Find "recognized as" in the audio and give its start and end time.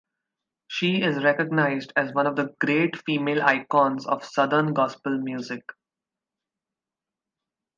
1.23-2.11